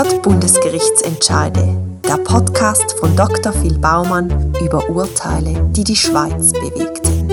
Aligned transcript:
100 0.00 0.22
Bundesgerichtsentscheide. 0.22 1.76
Der 2.08 2.16
Podcast 2.24 2.98
von 2.98 3.14
Dr. 3.14 3.52
Phil 3.52 3.78
Baumann 3.78 4.30
über 4.64 4.88
Urteile, 4.88 5.68
die 5.76 5.84
die 5.84 5.94
Schweiz 5.94 6.54
bewegten. 6.54 7.28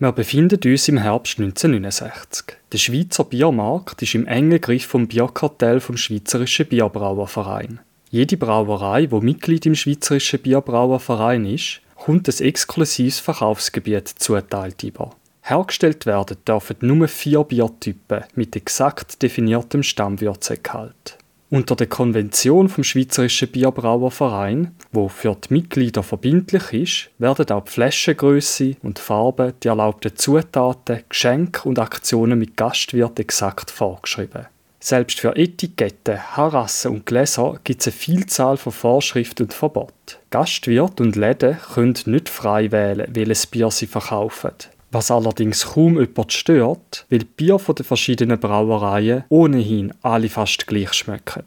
Wir 0.00 0.10
befinden 0.10 0.58
uns 0.68 0.88
im 0.88 0.98
Herbst 0.98 1.38
1969. 1.38 2.56
Der 2.72 2.78
Schweizer 2.78 3.22
Biermarkt 3.22 4.02
ist 4.02 4.16
im 4.16 4.26
engen 4.26 4.60
Griff 4.60 4.86
vom 4.86 5.06
Bierkartell 5.06 5.78
vom 5.78 5.96
Schweizerischen 5.96 6.66
Bierbrauerverein. 6.66 7.78
Jede 8.12 8.36
Brauerei, 8.36 9.08
wo 9.12 9.20
Mitglied 9.20 9.66
im 9.66 9.76
Schweizerischen 9.76 10.40
Bierbrauerverein 10.40 11.46
ist, 11.46 11.80
kommt 11.94 12.28
ein 12.28 12.44
exklusives 12.44 13.20
Verkaufsgebiet 13.20 14.08
zuteilt 14.08 14.82
über. 14.82 15.10
Hergestellt 15.42 16.06
werden 16.06 16.36
dürfen 16.46 16.76
nur 16.80 17.06
vier 17.06 17.44
Biertypen 17.44 18.24
mit 18.34 18.56
exakt 18.56 19.22
definiertem 19.22 19.84
Stammwürzegehalt. 19.84 21.18
Unter 21.50 21.76
der 21.76 21.86
Konvention 21.86 22.68
vom 22.68 22.82
Schweizerischen 22.82 23.48
Bierbrauerverein, 23.48 24.74
wo 24.90 25.08
für 25.08 25.36
die 25.36 25.54
Mitglieder 25.54 26.02
verbindlich 26.02 26.72
ist, 26.72 27.10
werden 27.18 27.48
auch 27.50 27.64
die 27.64 27.70
Flaschengröße 27.70 28.76
und 28.82 28.98
Farbe, 28.98 29.54
die 29.62 29.68
erlaubten 29.68 30.16
Zutaten, 30.16 31.04
Geschenke 31.08 31.68
und 31.68 31.78
Aktionen 31.78 32.40
mit 32.40 32.56
Gastwirt 32.56 33.20
exakt 33.20 33.70
vorgeschrieben. 33.70 34.46
Selbst 34.82 35.20
für 35.20 35.36
Etiketten, 35.36 36.18
Haarrassen 36.36 36.92
und 36.92 37.06
Gläser 37.06 37.60
gibt 37.64 37.82
es 37.82 37.88
eine 37.88 37.92
Vielzahl 37.92 38.56
von 38.56 38.72
Vorschriften 38.72 39.42
und 39.44 39.52
Verboten. 39.52 39.92
Gastwirte 40.30 41.02
und 41.02 41.16
Läden 41.16 41.58
können 41.74 41.98
nicht 42.06 42.30
frei 42.30 42.72
wählen, 42.72 43.06
welches 43.12 43.46
Bier 43.46 43.70
sie 43.70 43.86
verkaufen. 43.86 44.52
Was 44.90 45.10
allerdings 45.10 45.66
kaum 45.74 46.00
jemand 46.00 46.32
stört, 46.32 47.04
weil 47.10 47.20
die 47.20 47.26
Bier 47.26 47.58
von 47.58 47.74
den 47.74 47.84
verschiedenen 47.84 48.40
Brauereien 48.40 49.24
ohnehin 49.28 49.92
alle 50.00 50.30
fast 50.30 50.66
gleich 50.66 50.94
schmecken. 50.94 51.44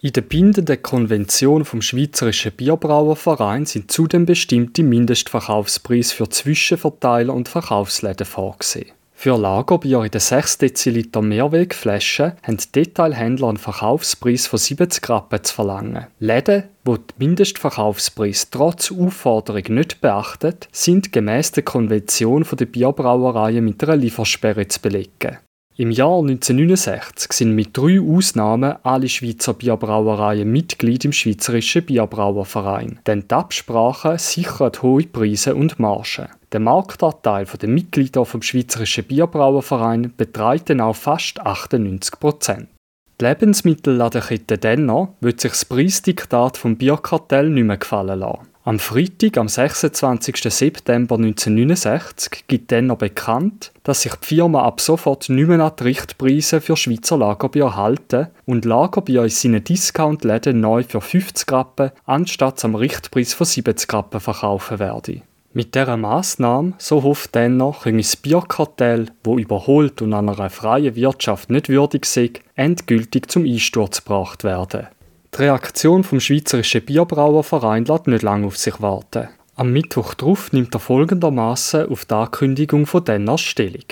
In 0.00 0.14
der 0.14 0.22
bindenden 0.22 0.82
Konvention 0.82 1.66
vom 1.66 1.82
Schweizerischen 1.82 2.52
Bierbrauerverein 2.52 3.66
sind 3.66 3.92
zudem 3.92 4.24
bestimmte 4.24 4.82
Mindestverkaufspreise 4.82 6.14
für 6.14 6.30
Zwischenverteiler 6.30 7.34
und 7.34 7.50
Verkaufsläden 7.50 8.26
vorgesehen. 8.26 8.92
Für 9.22 9.36
Lagerbier 9.36 10.02
in 10.04 10.10
den 10.10 10.18
6 10.18 10.56
Deziliter 10.56 11.20
Mehrwegflaschen 11.20 12.32
haben 12.42 12.56
Detailhändler 12.74 13.48
einen 13.48 13.58
Verkaufspreis 13.58 14.46
von 14.46 14.58
70 14.58 15.06
Rappen 15.10 15.44
zu 15.44 15.56
verlangen. 15.56 16.06
Läden, 16.20 16.64
die 16.86 16.94
den 16.94 17.04
Mindestverkaufspreis 17.18 18.48
trotz 18.48 18.90
Aufforderung 18.90 19.74
nicht 19.74 20.00
beachten, 20.00 20.54
sind 20.72 21.12
gemäß 21.12 21.52
der 21.52 21.64
Konvention 21.64 22.46
der 22.50 22.64
Bierbrauereien 22.64 23.62
mit 23.62 23.84
einer 23.84 23.96
Liefersperre 23.96 24.66
zu 24.68 24.80
belegen. 24.80 25.36
Im 25.76 25.92
Jahr 25.92 26.18
1969 26.18 27.32
sind 27.32 27.54
mit 27.54 27.76
drei 27.76 28.00
Ausnahmen 28.00 28.74
alle 28.82 29.08
Schweizer 29.08 29.54
Bierbrauereien 29.54 30.50
Mitglied 30.50 31.04
im 31.04 31.12
Schweizerischen 31.12 31.86
Bierbrauerverein, 31.86 32.98
denn 33.06 33.24
die 33.26 33.34
Absprachen 33.34 34.18
sichern 34.18 34.72
hohe 34.82 35.04
Preise 35.04 35.54
und 35.54 35.78
Margen. 35.78 36.28
Der 36.52 36.60
Marktanteil 36.60 37.46
der 37.46 37.68
Mitglieder 37.68 38.26
vom 38.26 38.42
Schweizerischen 38.42 39.04
Bierbrauerverein 39.04 40.12
beträgt 40.16 40.68
dann 40.68 40.80
auch 40.80 40.96
fast 40.96 41.40
98 41.40 42.18
Prozent. 42.18 42.68
Die 43.20 43.26
Lebensmittelladenkette 43.26 44.58
Denner 44.58 45.14
wird 45.20 45.40
sich 45.40 45.52
das 45.52 45.64
Preisdiktat 45.64 46.56
vom 46.56 46.76
Bierkartell 46.76 47.48
nicht 47.48 47.64
mehr 47.64 47.76
gefallen 47.76 48.18
lassen. 48.18 48.49
Am 48.70 48.78
Freitag, 48.78 49.36
am 49.36 49.48
26. 49.48 50.36
September 50.44 51.16
1969, 51.16 52.44
gibt 52.46 52.70
dann 52.70 52.96
bekannt, 52.96 53.72
dass 53.82 54.02
sich 54.02 54.14
die 54.14 54.26
Firma 54.28 54.62
ab 54.62 54.80
sofort 54.80 55.28
nicht 55.28 55.48
mehr 55.48 55.58
an 55.58 55.72
die 55.76 55.82
Richtpreise 55.82 56.60
für 56.60 56.76
Schweizer 56.76 57.18
Lagerbier 57.18 57.74
halten 57.74 58.28
und 58.46 58.64
Lagerbier 58.64 59.24
in 59.24 59.28
seinen 59.28 59.64
Discount-Läden 59.64 60.60
neu 60.60 60.84
für 60.84 61.00
50 61.00 61.50
Rappen 61.50 61.90
anstatt 62.06 62.64
am 62.64 62.76
Richtpreis 62.76 63.34
von 63.34 63.46
70 63.46 63.92
Rappen 63.92 64.20
verkaufen 64.20 64.78
werde. 64.78 65.22
Mit 65.52 65.74
dieser 65.74 65.96
Massnahme, 65.96 66.74
so 66.78 67.02
hofft 67.02 67.34
Denner, 67.34 67.74
könne 67.82 68.02
das 68.02 68.14
Bierkartell, 68.14 69.06
wo 69.24 69.36
überholt 69.36 70.00
und 70.00 70.14
an 70.14 70.28
einer 70.28 70.48
freien 70.48 70.94
Wirtschaft 70.94 71.50
nicht 71.50 71.68
würdig 71.68 72.04
ist, 72.04 72.40
endgültig 72.54 73.32
zum 73.32 73.44
Einsturz 73.46 74.04
gebracht 74.04 74.44
werden. 74.44 74.86
Die 75.32 75.42
Reaktion 75.42 76.02
vom 76.02 76.18
Schweizerischen 76.18 76.84
Bierbrauerverein 76.84 77.84
lässt 77.84 78.08
nicht 78.08 78.22
lange 78.22 78.46
auf 78.46 78.56
sich 78.56 78.80
warten. 78.82 79.28
Am 79.54 79.72
Mittwoch 79.72 80.14
darauf 80.14 80.52
nimmt 80.52 80.74
er 80.74 80.80
folgendermaßen 80.80 81.88
auf 81.88 82.04
die 82.04 82.14
Ankündigung 82.14 82.86
von 82.86 83.04
Denner 83.04 83.38
Stellung. 83.38 83.84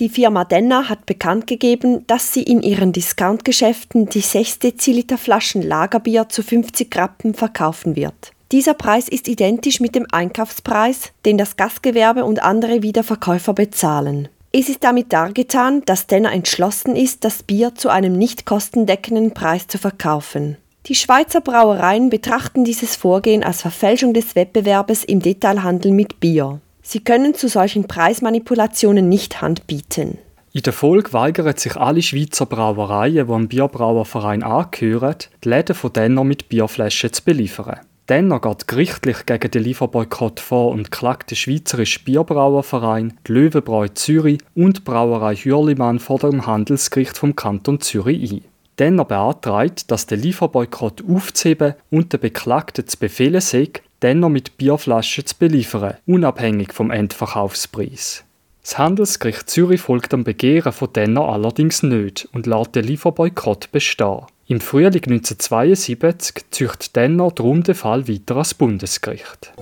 Die 0.00 0.08
Firma 0.08 0.44
Denner 0.44 0.88
hat 0.88 1.06
bekannt 1.06 1.46
gegeben, 1.46 2.06
dass 2.06 2.32
sie 2.32 2.42
in 2.42 2.62
ihren 2.62 2.92
Discountgeschäften 2.92 4.06
die 4.06 4.20
6 4.20 4.58
Deziliter 4.60 5.18
Flaschen 5.18 5.62
Lagerbier 5.62 6.28
zu 6.28 6.42
50 6.42 6.96
Rappen 6.96 7.34
verkaufen 7.34 7.96
wird. 7.96 8.32
Dieser 8.52 8.74
Preis 8.74 9.08
ist 9.08 9.28
identisch 9.28 9.80
mit 9.80 9.94
dem 9.94 10.06
Einkaufspreis, 10.10 11.12
den 11.24 11.38
das 11.38 11.56
Gastgewerbe 11.56 12.24
und 12.24 12.42
andere 12.42 12.82
Wiederverkäufer 12.82 13.52
bezahlen. 13.52 14.28
Es 14.52 14.68
ist 14.68 14.84
damit 14.84 15.12
dargetan, 15.12 15.82
dass 15.86 16.06
Denner 16.06 16.32
entschlossen 16.32 16.94
ist, 16.94 17.24
das 17.24 17.42
Bier 17.42 17.74
zu 17.74 17.88
einem 17.88 18.12
nicht 18.12 18.46
kostendeckenden 18.46 19.32
Preis 19.32 19.66
zu 19.66 19.78
verkaufen. 19.78 20.56
Die 20.86 20.94
Schweizer 20.94 21.40
Brauereien 21.40 22.10
betrachten 22.10 22.62
dieses 22.62 22.94
Vorgehen 22.94 23.42
als 23.42 23.62
Verfälschung 23.62 24.12
des 24.12 24.36
Wettbewerbes 24.36 25.02
im 25.02 25.20
Detailhandel 25.20 25.92
mit 25.92 26.20
Bier. 26.20 26.60
Sie 26.82 27.00
können 27.00 27.34
zu 27.34 27.48
solchen 27.48 27.88
Preismanipulationen 27.88 29.08
nicht 29.08 29.40
Hand 29.40 29.66
bieten. 29.66 30.18
In 30.52 30.60
der 30.60 30.74
Folge 30.74 31.14
weigern 31.14 31.56
sich 31.56 31.76
alle 31.76 32.02
Schweizer 32.02 32.44
Brauereien, 32.44 33.26
die 33.26 33.32
am 33.32 33.48
Bierbrauerverein 33.48 34.42
angehören, 34.42 35.16
die 35.42 35.48
Läden 35.48 35.74
von 35.74 35.94
Denner 35.94 36.22
mit 36.22 36.50
Bierflaschen 36.50 37.14
zu 37.14 37.24
beliefern. 37.24 37.80
Denner 38.10 38.38
geht 38.38 38.68
gerichtlich 38.68 39.24
gegen 39.24 39.50
den 39.50 39.62
Lieferboykott 39.62 40.38
vor 40.38 40.72
und 40.72 40.90
klagt 40.90 41.30
den 41.30 41.36
Schweizerischen 41.36 42.04
Bierbrauerverein, 42.04 43.18
die 43.26 43.32
Löwenbräu 43.32 43.88
Zürich 43.88 44.40
und 44.54 44.76
die 44.76 44.82
Brauerei 44.82 45.34
Hürlimann 45.34 45.98
vor 45.98 46.18
dem 46.18 46.46
Handelsgericht 46.46 47.16
vom 47.16 47.34
Kanton 47.34 47.80
Zürich 47.80 48.30
ein. 48.30 48.44
Denner 48.78 49.04
beantragt, 49.04 49.90
dass 49.90 50.06
der 50.06 50.18
Lieferboykott 50.18 51.04
aufzuheben 51.08 51.74
und 51.90 52.12
der 52.12 52.18
Beklagten 52.18 52.86
zu 52.86 52.98
befehlen 52.98 53.40
sei, 53.40 53.70
Denner 54.02 54.28
mit 54.28 54.58
Bierflaschen 54.58 55.26
zu 55.26 55.36
beliefern, 55.38 55.96
unabhängig 56.06 56.72
vom 56.72 56.90
Endverkaufspreis. 56.90 58.24
Das 58.62 58.78
Handelsgericht 58.78 59.48
Zürich 59.48 59.80
folgt 59.80 60.12
dem 60.12 60.24
Begehren 60.24 60.72
von 60.72 60.92
Denner 60.92 61.28
allerdings 61.28 61.82
nicht 61.82 62.28
und 62.32 62.46
lässt 62.46 62.74
den 62.74 62.84
Lieferboykott 62.84 63.70
bestehen. 63.72 64.22
Im 64.46 64.60
Frühling 64.60 65.04
1972 65.04 66.44
zücht 66.50 66.96
Denner 66.96 67.30
darum 67.30 67.62
den 67.62 67.74
Fall 67.74 68.08
weiter 68.08 68.36
ans 68.36 68.54
Bundesgericht. 68.54 69.52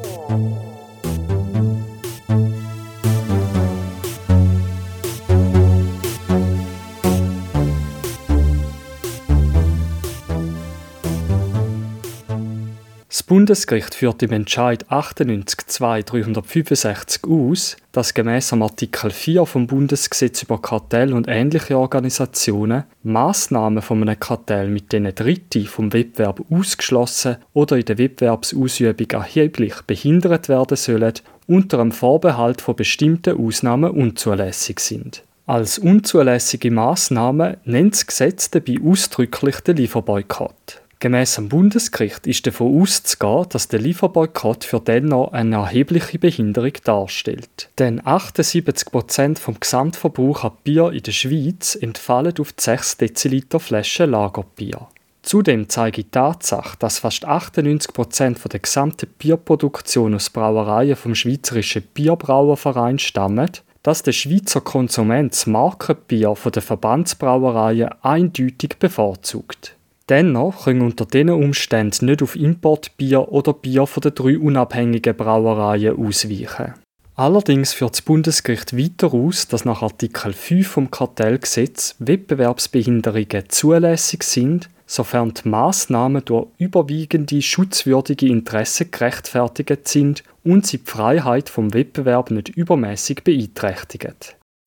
Bundesgericht 13.33 13.95
führt 13.95 14.23
im 14.23 14.33
Entscheid 14.33 14.85
98.2.365 14.91 17.31
aus, 17.31 17.79
dass 17.91 18.13
gemäß 18.13 18.53
Artikel 18.53 19.11
4 19.11 19.47
vom 19.47 19.67
Bundesgesetz 19.67 20.43
über 20.43 20.61
Kartell 20.61 21.15
und 21.15 21.29
ähnliche 21.29 21.79
Organisationen 21.79 22.85
Maßnahmen 23.05 23.81
von 23.81 24.03
einem 24.03 24.21
Kartell, 24.21 24.69
mit 24.69 24.93
denen 24.93 25.15
Dritte 25.15 25.65
vom 25.65 25.95
Wettbewerb 25.95 26.43
ausgeschlossen 26.51 27.39
oder 27.55 27.79
in 27.79 27.87
der 27.87 27.97
Wettbewerbsausübung 27.97 29.11
erheblich 29.13 29.81
behindert 29.87 30.51
werden 30.51 30.77
sollen, 30.77 31.15
unter 31.47 31.79
dem 31.79 31.93
Vorbehalt 31.93 32.61
von 32.61 32.77
bestimmten 32.77 33.39
Ausnahmen 33.39 33.93
unzulässig 33.93 34.79
sind. 34.79 35.23
Als 35.47 35.79
unzulässige 35.79 36.71
Maßnahme 36.71 37.57
nennt 37.65 37.95
das 37.95 38.07
Gesetz 38.07 38.51
dabei 38.51 38.77
ausdrücklich 38.85 39.61
den 39.61 39.79
Lieferboykott. 39.79 40.82
Gemäss 41.03 41.35
dem 41.35 41.49
Bundesgericht 41.49 42.29
ist 42.29 42.47
davon 42.47 42.81
auszugehen, 42.81 43.47
dass 43.49 43.67
der 43.67 43.81
Lieferboykott 43.81 44.63
für 44.63 44.79
dennoch 44.79 45.33
eine 45.33 45.57
erhebliche 45.57 46.21
Behinderung 46.21 46.75
darstellt. 46.85 47.71
Denn 47.81 48.01
78% 48.01 49.37
vom 49.41 49.59
Gesamtverbrauch 49.59 50.45
an 50.45 50.53
Bier 50.63 50.93
in 50.93 51.03
der 51.03 51.11
Schweiz 51.11 51.75
entfallen 51.75 52.35
auf 52.39 52.53
die 52.53 52.63
6 52.63 52.99
Deziliter 52.99 53.59
Flaschen 53.59 54.13
Lagerbier. 54.13 54.87
Zudem 55.23 55.69
zeigt 55.69 55.97
die 55.97 56.05
Tatsache, 56.05 56.77
dass 56.79 57.01
fast 57.01 57.27
98% 57.27 58.49
der 58.49 58.61
gesamten 58.61 59.09
Bierproduktion 59.19 60.15
aus 60.15 60.31
Brauereien 60.31 60.95
vom 60.95 61.17
Schweizerischen 61.17 61.83
Bierbrauerverein 61.95 63.01
stammen, 63.01 63.51
dass 63.83 64.05
der 64.05 64.13
Schweizer 64.13 64.61
Konsument 64.61 65.33
das 65.33 65.49
Markenbier 65.49 66.37
von 66.37 66.53
der 66.53 66.63
Verbandsbrauereien 66.63 67.91
eindeutig 68.03 68.77
bevorzugt. 68.79 69.75
Dennoch 70.13 70.65
können 70.65 70.83
unter 70.83 71.07
diesen 71.07 71.31
Umständen 71.31 72.05
nicht 72.05 72.23
auf 72.23 72.37
Importbier 72.37 73.33
oder 73.33 73.55
Bier 73.55 73.87
von 73.87 74.03
den 74.03 74.15
drei 74.15 74.39
unabhängigen 74.39 75.17
Brauereien 75.17 75.97
ausweichen. 75.97 76.75
Allerdings 77.15 77.73
führt 77.73 77.95
das 77.95 78.03
Bundesgericht 78.03 78.77
weiter 78.77 79.15
aus, 79.15 79.49
dass 79.49 79.65
nach 79.65 79.81
Artikel 79.81 80.35
5 80.35 80.69
vom 80.69 80.91
Kartellgesetz 80.91 81.97
Wettbewerbsbehinderungen 81.99 83.45
zulässig 83.49 84.25
sind, 84.25 84.69
sofern 84.87 85.33
die 85.33 85.49
Massnahmen 85.49 86.23
durch 86.23 86.49
überwiegende 86.59 87.41
schutzwürdige 87.41 88.27
Interessen 88.27 88.91
gerechtfertigt 88.91 89.89
sind 89.89 90.25
und 90.45 90.67
sie 90.67 90.77
die 90.77 90.91
Freiheit 90.91 91.49
vom 91.49 91.73
Wettbewerb 91.73 92.31
nicht 92.31 92.51
übermäßig 92.51 93.25
beeinträchtigen. 93.25 94.13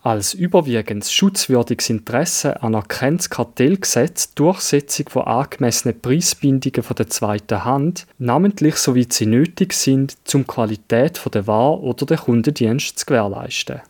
Als 0.05 0.35
überwiegend 0.35 1.03
schutzwürdiges 1.03 1.89
Interesse 1.89 2.61
anerkennt 2.61 3.21
das 3.21 3.31
Kartellgesetz 3.31 4.29
die 4.29 4.35
Durchsetzung 4.35 5.09
von 5.09 5.23
angemessenen 5.23 5.99
Preisbindungen 5.99 6.83
von 6.83 6.95
der 6.95 7.07
zweiten 7.07 7.65
Hand, 7.65 8.05
namentlich 8.19 8.75
soweit 8.75 9.13
sie 9.13 9.25
nötig 9.25 9.73
sind, 9.73 10.15
um 10.35 10.41
die 10.41 10.47
Qualität 10.47 11.19
der 11.33 11.47
Ware 11.47 11.79
oder 11.79 12.05
den 12.05 12.17
Kundendienst 12.17 12.99
zu 12.99 13.05
gewährleisten. 13.07 13.81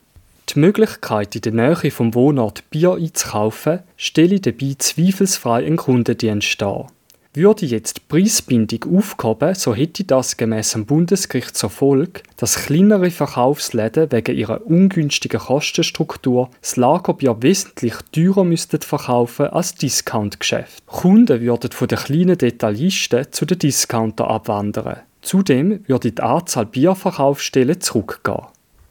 Die 0.48 0.58
Möglichkeit, 0.58 1.36
in 1.36 1.42
der 1.42 1.52
Nähe 1.52 1.90
vom 1.90 2.14
Wohnort 2.14 2.70
Bier 2.70 2.94
einzukaufen, 2.94 3.80
stelle 3.98 4.40
dabei 4.40 4.74
zweifelsfrei 4.78 5.66
einen 5.66 5.76
Kundendienst 5.76 6.62
dar. 6.62 6.86
Würde 7.36 7.66
jetzt 7.66 7.98
die 7.98 8.02
Preisbindung 8.08 8.96
aufgehoben, 8.96 9.54
so 9.54 9.74
hätte 9.74 10.04
das 10.04 10.38
gemäß 10.38 10.70
dem 10.70 10.86
Bundesgericht 10.86 11.54
zur 11.54 11.68
Folge, 11.68 12.22
dass 12.38 12.64
kleinere 12.64 13.10
Verkaufsläden 13.10 14.10
wegen 14.10 14.34
ihrer 14.34 14.64
ungünstigen 14.64 15.38
Kostenstruktur 15.38 16.48
das 16.62 16.76
Lagerbier 16.76 17.36
wesentlich 17.42 17.92
teurer 18.10 18.42
müssten 18.42 18.80
verkaufen 18.80 19.48
als 19.48 19.74
Discountgeschäfte. 19.74 20.82
Kunden 20.86 21.42
würden 21.42 21.72
von 21.72 21.88
den 21.88 21.98
kleinen 21.98 22.38
Detailisten 22.38 23.30
zu 23.30 23.44
den 23.44 23.58
Discounter 23.58 24.30
abwandern. 24.30 25.00
Zudem 25.20 25.80
würde 25.86 26.12
die 26.12 26.22
Anzahl 26.22 26.64
Bierverkaufsstellen 26.64 27.82
zurückgehen. 27.82 28.46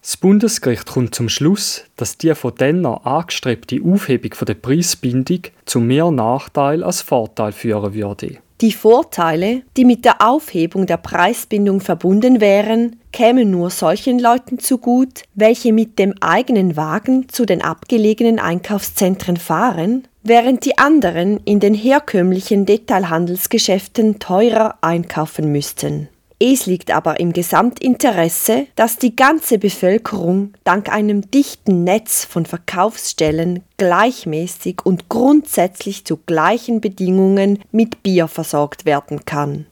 Das 0.05 0.17
Bundesgericht 0.17 0.85
kommt 0.85 1.15
zum 1.15 1.29
Schluss, 1.29 1.83
dass 1.97 2.19
die 2.19 2.35
von 2.35 2.53
Denner 2.53 3.07
angestrebte 3.07 3.79
Aufhebung 3.83 4.33
der 4.45 4.53
Preisbindung 4.53 5.39
zu 5.65 5.79
mehr 5.79 6.11
Nachteil 6.11 6.83
als 6.83 7.01
Vorteil 7.01 7.51
führen 7.51 7.95
würde. 7.95 8.37
Die 8.61 8.71
Vorteile, 8.71 9.63
die 9.75 9.83
mit 9.83 10.05
der 10.05 10.21
Aufhebung 10.21 10.85
der 10.85 10.97
Preisbindung 10.97 11.81
verbunden 11.81 12.39
wären, 12.39 12.97
kämen 13.11 13.49
nur 13.49 13.71
solchen 13.71 14.19
Leuten 14.19 14.59
zugut, 14.59 15.23
welche 15.33 15.73
mit 15.73 15.97
dem 15.97 16.13
eigenen 16.21 16.77
Wagen 16.77 17.27
zu 17.27 17.47
den 17.47 17.63
abgelegenen 17.63 18.37
Einkaufszentren 18.37 19.37
fahren, 19.37 20.07
während 20.21 20.65
die 20.65 20.77
anderen 20.77 21.39
in 21.45 21.59
den 21.59 21.73
herkömmlichen 21.73 22.67
Detailhandelsgeschäften 22.67 24.19
teurer 24.19 24.77
einkaufen 24.81 25.51
müssten. 25.51 26.09
Es 26.39 26.65
liegt 26.65 26.91
aber 26.91 27.19
im 27.21 27.31
Gesamtinteresse, 27.31 28.67
dass 28.75 28.97
die 28.97 29.15
ganze 29.15 29.57
Bevölkerung 29.57 30.53
dank 30.65 30.91
einem 30.91 31.31
dichten 31.31 31.85
Netz 31.85 32.25
von 32.25 32.45
Verkaufsstellen 32.45 33.63
gleichmäßig 33.77 34.81
und 34.83 35.07
grundsätzlich 35.07 36.03
zu 36.03 36.17
gleichen 36.25 36.81
Bedingungen 36.81 37.59
mit 37.71 38.03
Bier 38.03 38.27
versorgt 38.27 38.85
werden 38.85 39.23
kann. 39.25 39.65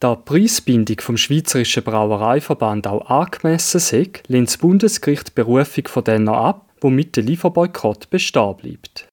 Da 0.00 0.14
die 0.14 0.22
Preisbindung 0.24 1.00
vom 1.00 1.16
Schweizerischen 1.16 1.82
Brauereiverband 1.82 2.86
auch 2.86 3.08
angemessen 3.08 3.78
ist, 3.78 4.28
lehnt 4.28 4.48
das 4.48 4.56
Bundesgericht 4.56 5.28
die 5.28 5.32
Berufung 5.34 5.86
von 5.86 6.04
denen 6.04 6.28
ab, 6.28 6.66
womit 6.80 7.16
der 7.16 7.24
Lieferboykott 7.24 8.08
bestehen 8.10 8.56
bleibt. 8.56 9.08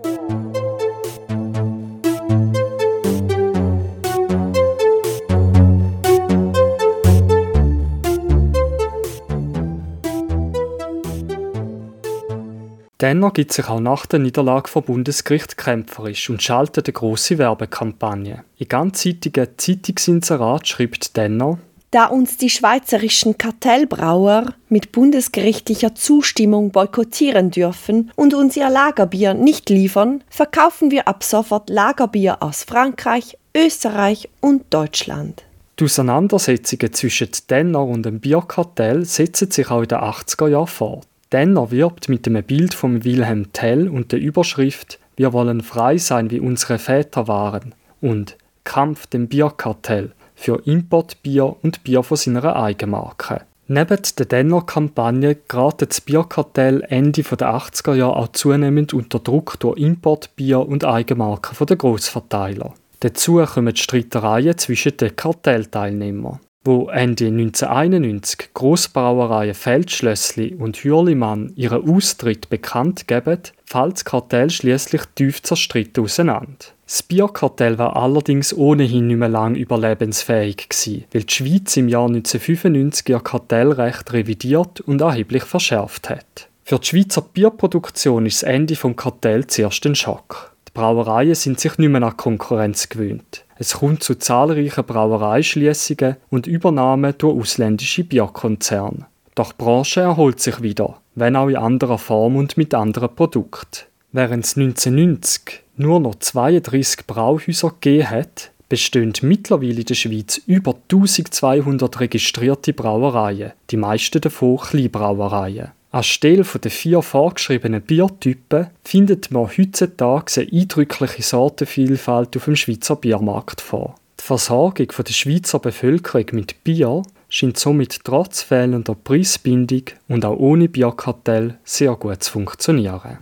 Dennoch 13.04 13.34
gibt 13.34 13.52
sich 13.52 13.68
auch 13.68 13.82
nach 13.82 14.06
der 14.06 14.20
Niederlage 14.20 14.70
vom 14.70 14.82
Bundesgericht 14.82 15.58
kämpferisch 15.58 16.30
und 16.30 16.42
schaltet 16.42 16.88
eine 16.88 16.94
grosse 16.94 17.38
Werbekampagne. 17.38 18.46
In 18.58 18.68
ganzzeitigen 18.70 19.50
Zeitungsinserat 19.58 20.66
schreibt 20.66 21.18
Denner, 21.18 21.58
da 21.92 22.06
uns 22.06 22.38
die 22.38 22.50
schweizerischen 22.50 23.38
Kartellbrauer 23.38 24.54
mit 24.70 24.94
bundesgerichtlicher 24.94 25.96
Zustimmung 25.96 26.72
boykottieren 26.72 27.52
dürfen 27.52 28.10
und 28.16 28.34
uns 28.34 28.56
ihr 28.56 28.70
Lagerbier 28.70 29.34
nicht 29.34 29.70
liefern, 29.70 30.24
verkaufen 30.30 30.90
wir 30.90 31.06
ab 31.06 31.26
sofort 31.26 31.70
Lagerbier 31.70 32.42
aus 32.42 32.64
Frankreich, 32.64 33.38
Österreich 33.54 34.30
und 34.40 34.74
Deutschland. 34.74 35.44
Die 35.78 35.84
Auseinandersetzungen 35.84 36.94
zwischen 36.94 37.32
Denner 37.50 37.84
und 37.84 38.04
dem 38.04 38.22
Bierkartell 38.22 39.04
setzen 39.04 39.52
sich 39.52 39.70
auch 39.70 39.82
in 39.82 39.90
den 39.90 40.00
80er 40.00 40.48
Jahren 40.48 40.68
fort. 40.68 41.06
Denner 41.34 41.72
wirbt 41.72 42.10
mit 42.10 42.28
einem 42.28 42.44
Bild 42.44 42.76
von 42.76 43.04
Wilhelm 43.04 43.52
Tell 43.54 43.90
und 43.90 44.12
der 44.12 44.20
Überschrift 44.20 45.00
Wir 45.16 45.34
wollen 45.34 45.62
frei 45.62 45.98
sein, 45.98 46.30
wie 46.30 46.40
unsere 46.40 46.78
Väter 46.78 47.28
waren 47.28 47.74
und 48.02 48.38
Kampf 48.64 49.08
dem 49.08 49.28
Bierkartell 49.28 50.12
für 50.36 50.62
Importbier 50.66 51.56
und 51.64 51.84
Bier 51.84 52.04
von 52.04 52.18
seiner 52.18 52.56
Eigenmarke. 52.56 53.42
Neben 53.68 54.00
der 54.20 54.26
Denner-Kampagne 54.28 55.38
gerät 55.48 55.82
das 55.82 56.02
Bierkartell 56.02 56.84
Ende 56.88 57.24
der 57.24 57.56
80er 57.56 57.96
Jahre 57.96 58.18
auch 58.18 58.28
zunehmend 58.34 58.94
unter 58.94 59.18
Druck 59.18 59.60
durch 59.60 59.80
Importbier 59.80 60.60
und 60.60 60.86
Eigenmarken 60.86 61.66
der 61.66 61.78
Grossverteiler. 61.78 62.76
Dazu 63.00 63.44
kommen 63.44 63.76
Streitereien 63.76 64.58
zwischen 64.60 64.98
den 64.98 65.16
Kartellteilnehmern 65.16 66.40
wo 66.64 66.88
Ende 66.90 67.28
1991 67.28 68.54
Grossbrauereien 68.54 69.54
Feldschlössli 69.54 70.56
und 70.56 70.78
Hürlimann 70.78 71.52
ihren 71.56 71.90
Austritt 71.90 72.50
bekannt 72.50 73.08
geben, 73.08 73.40
fällt 73.66 73.96
das 73.96 74.06
Kartell 74.06 74.50
schließlich 74.50 75.02
tief 75.16 75.42
zerstritten 75.42 76.04
auseinander. 76.04 76.56
Das 76.86 77.04
Bierkartell 77.04 77.78
war 77.78 77.96
allerdings 77.96 78.56
ohnehin 78.56 79.08
nicht 79.08 79.18
mehr 79.18 79.30
lang 79.30 79.56
überlebensfähig 79.56 80.70
gewesen, 80.70 81.06
weil 81.12 81.24
die 81.24 81.34
Schweiz 81.34 81.76
im 81.76 81.90
Jahr 81.90 82.08
1995 82.08 83.10
ihr 83.10 83.20
Kartellrecht 83.20 84.14
revidiert 84.14 84.80
und 84.82 85.02
erheblich 85.02 85.44
verschärft 85.44 86.10
hat. 86.10 86.50
Für 86.64 86.80
die 86.80 86.88
Schweizer 86.88 87.22
Bierproduktion 87.22 88.26
ist 88.26 88.44
das 88.44 88.50
Ende 88.50 88.76
vom 88.76 88.96
Kartell 88.96 89.48
zuerst 89.48 89.86
ein 89.86 89.96
Schock. 89.96 90.53
Brauereien 90.74 91.36
sind 91.36 91.60
sich 91.60 91.78
nicht 91.78 91.90
mehr 91.90 92.02
an 92.02 92.18
Konkurrenz 92.18 92.90
gewöhnt. 92.90 93.46
Es 93.58 93.76
kommt 93.76 94.04
zu 94.04 94.16
zahlreichen 94.16 94.84
Brauereischließungen 94.84 96.18
und 96.30 96.48
Übernahmen 96.48 97.14
durch 97.18 97.38
ausländische 97.40 98.04
Bierkonzerne. 98.04 99.06
Doch 99.36 99.52
die 99.52 99.64
Branche 99.64 100.02
erholt 100.02 100.40
sich 100.40 100.62
wieder, 100.62 100.98
wenn 101.16 101.36
auch 101.36 101.48
in 101.48 101.58
anderer 101.58 101.98
Form 101.98 102.36
und 102.36 102.58
mit 102.58 102.74
anderen 102.74 103.16
Produkten. 103.16 103.86
Während 104.12 104.46
es 104.46 104.58
1990 104.58 105.64
nur 105.78 106.00
noch 106.00 106.16
32 106.16 107.08
Brauhäuser 107.08 107.70
gegeben 107.70 108.10
hat, 108.10 108.52
bestehen 108.70 109.14
mittlerweile 109.22 109.82
in 109.82 109.86
der 109.86 109.94
Schweiz 109.94 110.42
über 110.48 110.76
1200 110.92 112.00
registrierte 112.00 112.74
Brauereien, 112.74 113.54
die 113.70 113.78
meisten 113.78 114.22
davon 114.22 114.58
Kleinbrauereien. 114.58 115.72
Anstelle 115.94 116.44
der 116.44 116.72
vier 116.72 117.04
vorgeschriebenen 117.04 117.80
Biertypen 117.80 118.68
findet 118.84 119.30
man 119.30 119.48
heutzutage 119.48 120.42
eine 120.42 120.52
eindrückliche 120.52 121.22
Sortenvielfalt 121.22 122.36
auf 122.36 122.46
dem 122.46 122.56
Schweizer 122.56 122.96
Biermarkt 122.96 123.62
vor. 123.62 123.96
Die 124.20 124.24
Versorgung 124.24 124.88
der 124.88 125.14
Schweizer 125.14 125.60
Bevölkerung 125.60 126.26
mit 126.32 126.64
Bier 126.64 127.04
scheint 127.30 127.60
somit 127.60 128.04
trotz 128.04 128.42
fehlender 128.42 128.96
Preisbindung 128.96 129.84
und 130.08 130.26
auch 130.26 130.38
ohne 130.38 130.68
Bierkartell 130.68 131.60
sehr 131.64 131.96
gut 131.96 132.24
zu 132.24 132.32
funktionieren. 132.32 133.20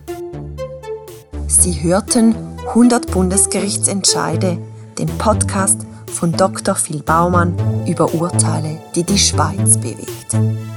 Sie 1.48 1.82
hörten 1.82 2.34
100 2.68 3.10
Bundesgerichtsentscheide, 3.10 4.56
den 4.98 5.08
Podcast 5.18 5.82
von 6.06 6.32
Dr. 6.32 6.74
Phil 6.74 7.02
Baumann 7.02 7.54
über 7.86 8.14
Urteile, 8.14 8.80
die 8.94 9.04
die 9.04 9.18
Schweiz 9.18 9.76
bewegten. 9.76 10.71